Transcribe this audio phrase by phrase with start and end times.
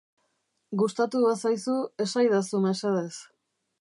[0.81, 1.75] Gustatu bazaizu,
[2.07, 3.13] esaidazu mesedez.